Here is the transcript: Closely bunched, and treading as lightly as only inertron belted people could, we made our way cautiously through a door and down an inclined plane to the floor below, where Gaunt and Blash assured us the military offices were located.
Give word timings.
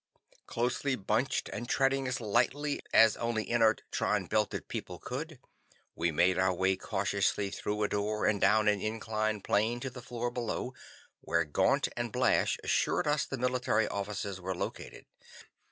Closely 0.47 0.95
bunched, 0.95 1.47
and 1.49 1.69
treading 1.69 2.07
as 2.07 2.19
lightly 2.19 2.79
as 2.91 3.15
only 3.17 3.47
inertron 3.47 4.25
belted 4.27 4.67
people 4.67 4.97
could, 4.97 5.37
we 5.93 6.09
made 6.11 6.39
our 6.39 6.55
way 6.55 6.75
cautiously 6.75 7.51
through 7.51 7.83
a 7.83 7.87
door 7.87 8.25
and 8.25 8.41
down 8.41 8.67
an 8.67 8.81
inclined 8.81 9.43
plane 9.43 9.79
to 9.81 9.91
the 9.91 10.01
floor 10.01 10.31
below, 10.31 10.73
where 11.19 11.45
Gaunt 11.45 11.87
and 11.95 12.11
Blash 12.11 12.57
assured 12.63 13.05
us 13.05 13.27
the 13.27 13.37
military 13.37 13.87
offices 13.87 14.41
were 14.41 14.55
located. 14.55 15.05